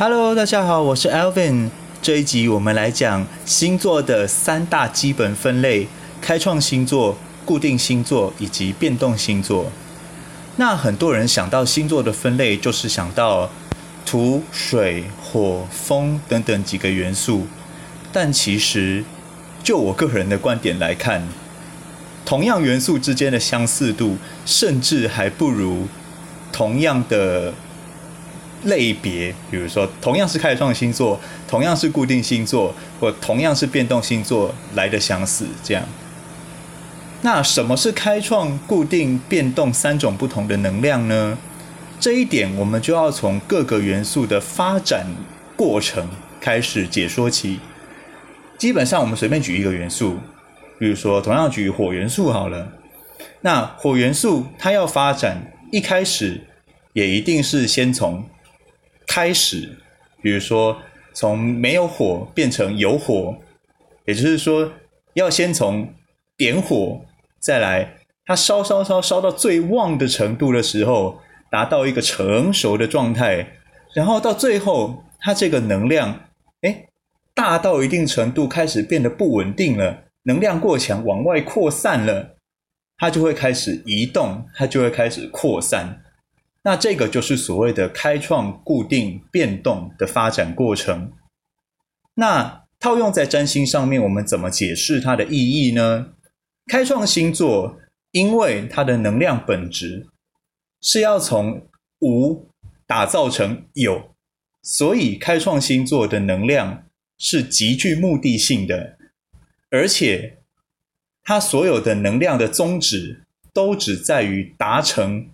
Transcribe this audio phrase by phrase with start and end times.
[0.00, 1.70] Hello，大家好，我是 Alvin。
[2.00, 5.88] 这一集我们来讲星座的三大基本分类：
[6.20, 9.72] 开创星座、固定星座以及变动星座。
[10.54, 13.50] 那很多人想到星座的分类，就是想到
[14.06, 17.48] 土、水、火、风等等几个元素。
[18.12, 19.02] 但其实，
[19.64, 21.26] 就我个人的观点来看，
[22.24, 25.88] 同样元素之间的相似度，甚至还不如
[26.52, 27.52] 同样的
[28.64, 35.46] 类别，比如说同样是开创星座，同样是固定星座，或同样是变动星座来的相似。
[35.62, 35.84] 这样，
[37.22, 41.38] 那什么是开创、固定、变动三种不同的能量呢？
[42.00, 45.06] 这一点我们就要从各个元素的发展
[45.56, 46.08] 过程
[46.40, 47.58] 开始解说起。
[48.56, 50.18] 基本上，我们随便举一个元素，
[50.78, 52.68] 比如说同样举火元素好了。
[53.40, 56.44] 那火元素它要发展，一开始
[56.92, 58.24] 也一定是先从
[59.08, 59.76] 开始，
[60.22, 60.80] 比如说
[61.12, 63.36] 从没有火变成有火，
[64.04, 64.70] 也就是说
[65.14, 65.92] 要先从
[66.36, 67.00] 点火，
[67.40, 73.54] 再来它烧烧烧烧到最旺的程度的时候，达到一个成熟的状态，
[73.94, 76.28] 然后到最后它这个能量，
[76.60, 76.84] 哎。
[77.34, 82.34] 大到一定程度开始变得不稳定了，能量过强往外扩散了，
[82.96, 86.02] 它就会开始移动，它就会开始扩散。
[86.68, 91.10] 那这个就是所谓的开创、固定、变动的发展过程。
[92.12, 96.10] 那套用在占星上面，我们怎么解释它的意义呢？
[96.66, 97.78] 开创星座，
[98.10, 100.08] 因为它的能量本质
[100.82, 101.66] 是要从
[102.00, 102.50] 无
[102.86, 104.14] 打造成有，
[104.62, 106.84] 所以开创星座的能量。
[107.20, 108.96] 是极具目的性的，
[109.70, 110.38] 而且
[111.24, 115.28] 它所有的能量的宗旨都只在于达成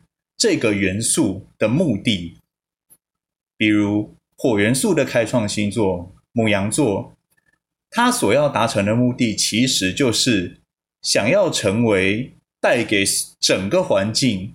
[0.45, 2.37] 这个元素的目的。
[3.57, 7.15] 比如火元素的开创星座母羊座，
[7.89, 10.61] 它所要达成的目的其实就是
[11.01, 13.07] 想要成为带给
[13.41, 14.53] 整个环境，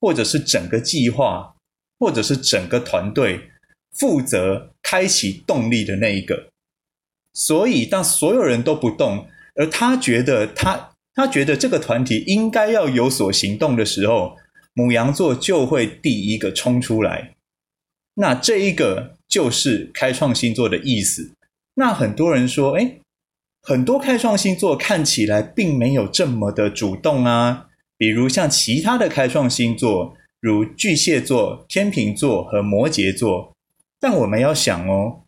[0.00, 1.56] 或者是整个计划，
[1.98, 3.50] 或者是整个团队
[3.90, 6.50] 负责开启动力的那一个。
[7.32, 14.36] 所以，当所有人都不动，而他觉得他他觉得这个团体应该要有所行动的时候，
[14.74, 17.34] 母羊座就会第一个冲出来。
[18.16, 21.34] 那这一个就是开创星座的意思。
[21.74, 22.98] 那很多人说，哎，
[23.62, 27.68] 很多开创星座看起来并没有这么的主动啊。
[27.96, 33.52] 比如像其他的开创星座，如巨蟹座、天秤座和摩羯座。
[33.98, 35.22] 但我们要想哦。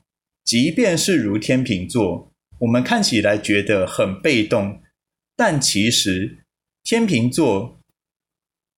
[0.45, 2.31] 即便是如天秤座，
[2.61, 4.81] 我们看起来觉得很被动，
[5.35, 6.45] 但其实
[6.85, 7.76] 天秤座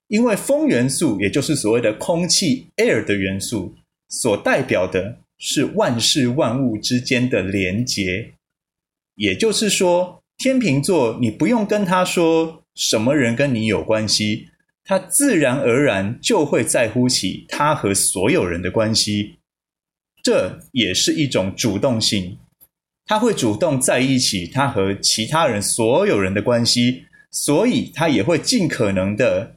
[0.09, 3.75] 因为风元素，也就是所谓的空气 （air） 的元素，
[4.09, 8.33] 所代表的是万事万物之间的连结。
[9.15, 14.49] 也就是说，天秤座你不用跟他说什么人跟你有关系，
[14.85, 19.39] 他自然而然就会在乎起他和所有人的关系。
[20.23, 22.39] 这也是一种主动性，
[23.05, 29.57] 他会主动在一起，他和其他人所有人的关系，所以他也会尽可能的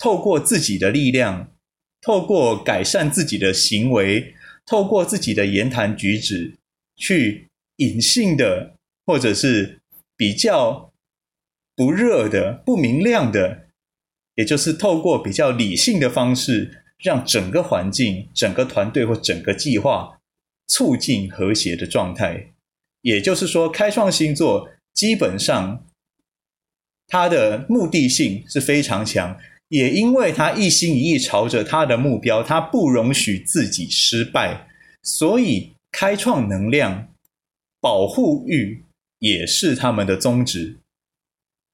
[0.00, 1.52] 透过自己的力量，
[2.00, 4.34] 透过改善自己的行为，
[4.66, 6.58] 透过自己的言谈举止，
[6.96, 8.74] 去隐性的
[9.06, 9.78] 或者是
[10.16, 10.92] 比较
[11.76, 13.68] 不热的、不明亮的，
[14.34, 16.78] 也就是透过比较理性的方式。
[17.02, 20.20] 让整个环境、整个团队或整个计划
[20.66, 22.52] 促进和谐的状态，
[23.00, 25.86] 也就是说，开创星座基本上
[27.06, 29.34] 它的目的性是非常强，
[29.70, 34.68] 也因为他一心一意朝着他的目标，他不容许自己失败，
[35.02, 37.08] 所以开创能量、
[37.80, 38.84] 保护欲
[39.18, 40.80] 也是他们的宗旨。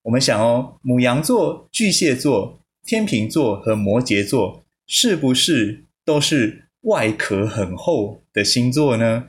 [0.03, 4.63] 我们想哦，母羊座、巨蟹座、天秤座和摩羯座。
[4.89, 9.27] 是不是都是外壳很厚的星座呢？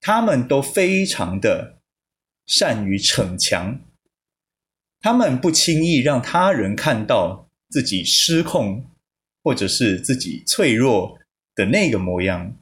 [0.00, 1.80] 他们都非常的
[2.46, 3.80] 善于逞强，
[5.00, 8.84] 他们不轻易让他人看到自己失控
[9.42, 11.18] 或者是自己脆弱
[11.54, 12.56] 的那个模样。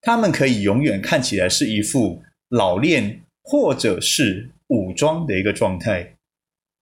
[0.00, 6.14] 他们可以永远看起来是一副老练或者是武装的一个状态。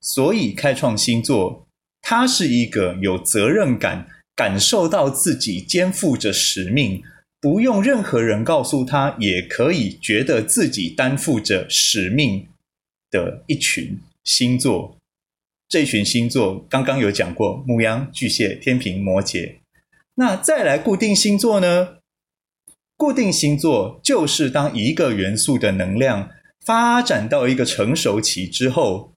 [0.01, 1.67] 所以，开创星座。
[2.09, 4.07] 他是一个有责任感、
[4.37, 7.03] 感受到自己肩负着使命，
[7.41, 12.47] 不用任何人告诉他，也可以觉得自己担负着使命
[13.11, 14.96] 的一群星座。
[15.69, 19.59] 这群星座刚刚有讲过：牧羊、巨蟹、天平、摩羯。
[20.15, 21.99] 那再来固定星座呢？
[22.97, 26.31] 固定星座就是当一个元素的能量
[26.65, 29.13] 发展到一个成熟期之后，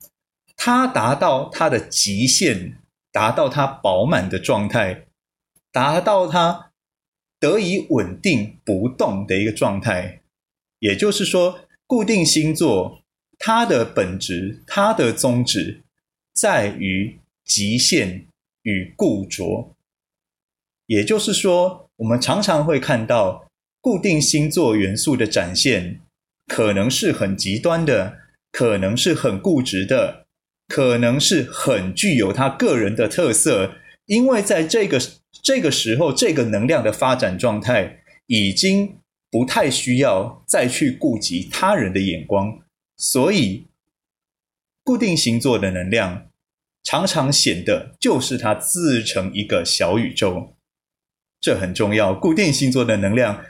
[0.58, 2.78] 它达到它的极限，
[3.12, 5.06] 达到它饱满的状态，
[5.72, 6.72] 达到它
[7.40, 10.24] 得以稳定不动的一个状态。
[10.80, 13.02] 也就是说，固定星座
[13.38, 15.84] 它的本质、它的宗旨
[16.40, 18.28] 在于极限
[18.62, 19.76] 与固着。
[20.86, 23.46] 也就是说，我们常常会看到。
[23.82, 26.02] 固定星座元素的展现，
[26.48, 28.18] 可能是很极端的，
[28.52, 30.26] 可能是很固执的，
[30.68, 33.76] 可能是很具有他个人的特色。
[34.06, 35.00] 因为在这个
[35.42, 38.98] 这个时候，这个能量的发展状态已经
[39.32, 42.60] 不太需要再去顾及他人的眼光，
[42.98, 43.68] 所以
[44.84, 46.29] 固定星座的能量
[46.84, 50.56] 常常显得就是它自成一个小宇宙。
[51.42, 53.44] 这很重要，固定星座的能量。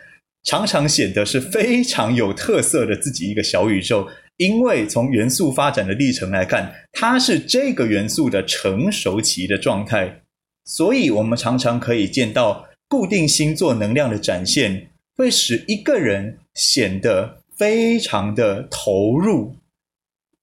[0.44, 10.22] 常常显得是非常有特色的自己一个小宇宙，因为从元素发展的历程来看，它是这个元素的成熟期的状态，
[10.64, 19.58] 所以我们常常可以见到固定星座能量的展现，会使一个人显得非常的投入，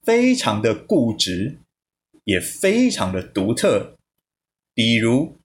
[0.04, 1.56] 非常的固执，
[2.26, 3.96] 也非常的独特。
[4.74, 5.38] 比如，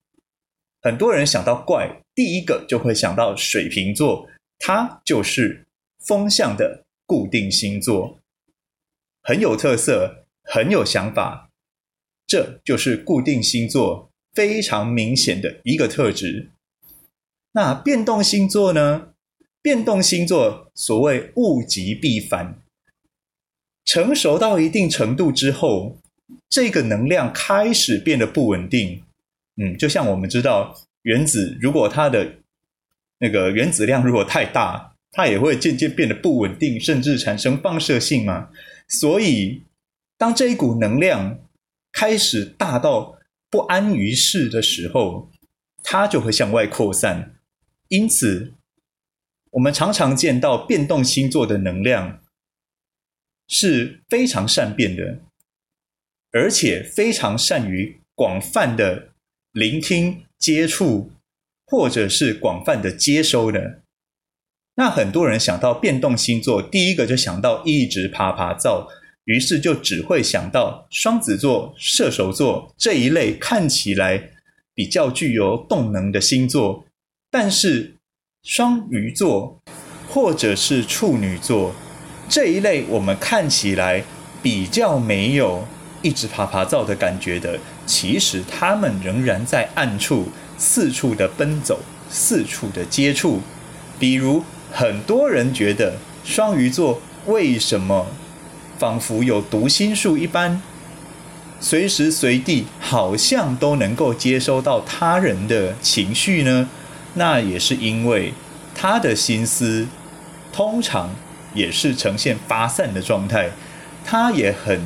[0.82, 4.28] 很多人想到怪，第一个就会想到水瓶座。
[4.64, 5.66] 它就是
[6.06, 8.20] 风向的固定星座，
[9.24, 11.50] 很有特色，很有想法，
[12.28, 16.52] 这就是固定星座非常明显的一个特质。
[17.54, 19.14] 那变动星座呢？
[19.64, 22.62] 变动星座所谓物极必反，
[23.84, 25.98] 成熟到一定程度之后，
[26.50, 29.04] 这个能量开始变得不稳定。
[29.58, 32.36] 嗯，就像我们知道，原子如果它的
[33.20, 38.50] 那个原子量如果太大，它也会渐渐变得不稳定，甚至产生放射性嘛。
[38.88, 39.64] 所以，
[40.18, 41.40] 当这一股能量
[41.92, 43.18] 开始大到
[43.50, 45.30] 不安于世的时候，
[45.84, 47.36] 它就会向外扩散。
[47.90, 48.54] 因此，
[49.52, 52.22] 我们常常见到变动星座的能量
[53.50, 55.20] 是非常善变的，
[56.32, 59.10] 而且非常善于广泛的
[59.52, 61.12] 聆听、接触。
[61.68, 63.80] 或者是广泛的接收的，
[64.76, 68.90] 那很多人想到变动星座，第一个就想到一直爬爬灶，
[69.24, 74.32] 于是就只会想到双子座、射手座这一类看起来
[74.74, 76.84] 比较具有动能的星座。
[77.30, 77.96] 但是
[78.44, 79.62] 双鱼座
[80.10, 81.74] 或者是处女座
[82.28, 84.04] 这一类，我们看起来
[84.44, 85.66] 比较没有
[86.02, 90.30] 一直爬爬灶的感觉的，其实他们仍然在暗处。
[90.64, 93.42] 四处的奔走，四处的接触，
[93.98, 98.06] 比如很多人觉得双鱼座为什么
[98.78, 100.62] 仿佛有读心术一般，
[101.60, 106.70] 随时随地好像都能够接收到他人的情绪呢？
[107.16, 108.32] 那也是因为
[108.76, 109.88] 他的心思
[110.54, 111.10] 通常
[111.56, 113.50] 也是呈现发散的状态，
[114.06, 114.82] 他也很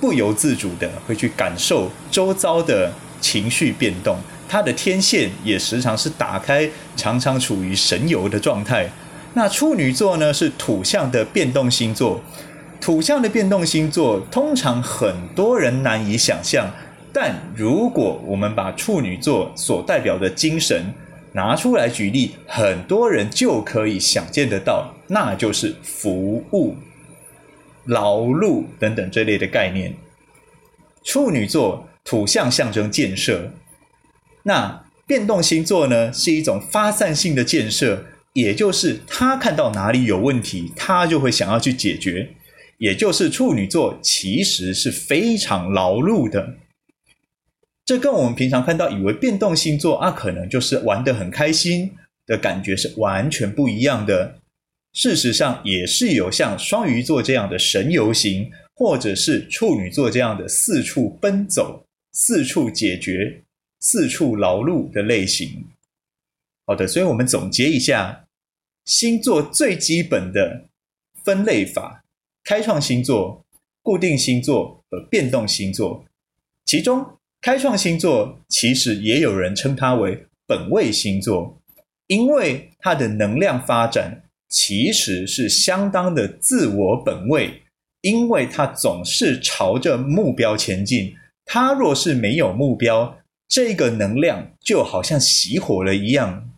[0.00, 4.16] 不由自主的会去感受周遭的情绪变动。
[4.48, 8.88] 它的天线也时常是打开，常常处于神游的状态。
[9.34, 12.20] 那处女座呢，是土象的变动星座。
[12.80, 16.70] 土象的变动星座，通常很多人难以想象。
[17.12, 20.94] 但如果我们把处女座所代表的精神
[21.32, 26.76] 拿出来举例，很多人就可以想见得到，那就是服务、
[27.88, 29.94] 劳碌等等这类的概念。
[31.02, 33.50] 处女座土象象征建设。
[34.44, 38.04] 那变动星座呢，是一种发散性的建设，
[38.34, 42.34] 也就是他看到哪里有问题，他就会想要去解决。
[42.78, 46.54] 也就是处女座其实是非常劳碌的，
[47.84, 51.90] 这跟我们平常看到以为变动星座啊，可能就是玩得很开心
[52.24, 54.36] 的感觉是完全不一样的。
[54.98, 63.40] 事实上，也是有像双鱼座这样的神游型，或者是处女座这样的四处奔走、四处解决。
[63.80, 65.64] 四处劳碌的类型，
[66.66, 68.24] 好的，所以我们总结一下
[68.86, 70.64] 星座最基本的
[71.22, 72.02] 分类法：
[72.42, 73.46] 开创星座、
[73.80, 76.04] 固定星座和变动星座。
[76.64, 77.06] 其中，
[77.40, 81.56] 开创星座其实也有人称它为本位星座，
[82.08, 87.62] 因为它的能量发展其实是相当的自我本位，
[88.00, 91.14] 因为他总是朝着目标前进。
[91.44, 96.50] 他若是没有目标，这个能量就好像熄火了一样，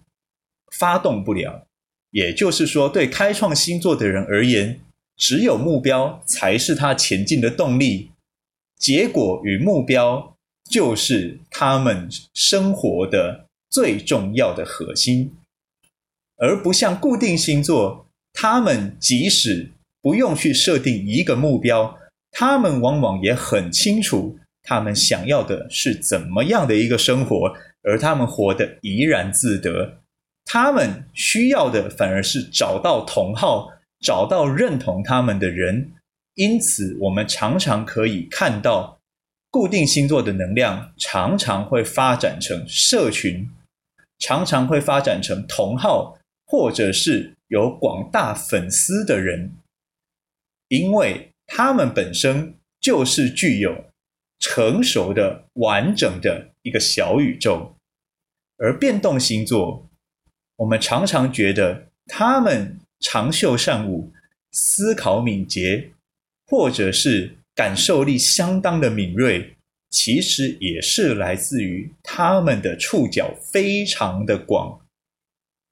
[0.72, 1.66] 发动不了。
[2.10, 4.80] 也就是说，对开创星座的人而言，
[5.16, 8.10] 只有目标才是他前进的动力，
[8.78, 10.36] 结果与目标
[10.68, 15.32] 就是他们生活的最重要的核心，
[16.40, 19.70] 而不像固定星座，他们即使
[20.02, 21.98] 不用去设定一个目标，
[22.32, 29.98] 他们往往也很清楚他们想要的是怎么样的一个生活，而他们活得怡然自得。
[30.46, 33.68] 他们需要的反而是找到同好，
[34.00, 35.92] 找到认同他们的人。
[36.34, 38.98] 因此，我们常常可以看到，
[39.50, 43.48] 固定星座的能量常常会发展成社群，
[44.18, 46.16] 常常会发展成同好，
[46.50, 49.52] 或者是有广大粉丝的人，
[50.66, 53.84] 因为他们本身就是具有
[54.40, 57.76] 成熟的、完整的一个小宇宙，
[58.56, 59.88] 而变动星座。
[60.56, 64.12] 我们常常觉得他们长袖善舞、
[64.50, 65.92] 思考敏捷，
[66.48, 69.54] 或者是感受力相当的敏锐，
[69.90, 74.80] 其实也是来自于他们的触角非常的广。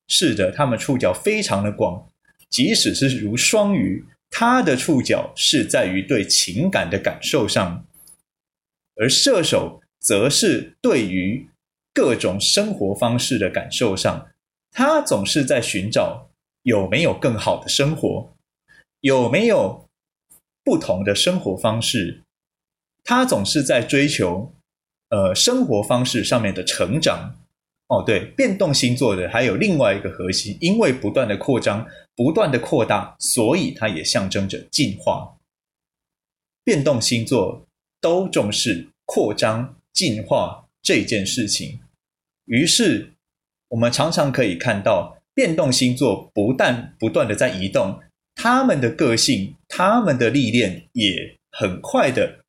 [0.09, 2.11] 是的，他们触角非常的广，
[2.49, 7.85] 即使是如双鱼，他的触角是在于对情感的感受上，
[8.97, 11.49] 而射手则是对于
[11.93, 14.29] 各种生活方式的感受上。
[14.71, 16.31] 他总是在寻找
[16.63, 18.35] 有没有更好的生活，
[19.01, 19.89] 有没有
[20.65, 22.23] 不同的生活方式。
[23.05, 24.55] 他总是在追求
[25.09, 27.35] 呃生活方式上面的成长。
[27.89, 35.37] 哦，对，变动星座的还有另外一个核心，因为不断的扩张、不断的扩大，所以它也象征着进化。
[36.65, 37.67] 变动星座
[38.01, 41.81] 都重视扩张、进化这件事情，
[42.47, 43.13] 于是。
[43.71, 48.01] 我们常常可以看到，变动星座不但不断的在移动，
[48.35, 52.47] 他们的个性、他们的历练也很快的，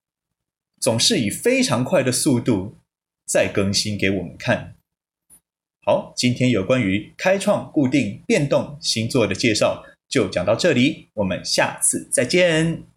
[0.79, 2.77] 总是以非常快的速度
[3.27, 4.77] 在更新给我们看。
[5.89, 12.88] 好，今天有关于开创、固定、变动星座的介绍就讲到这里，我们下次再见。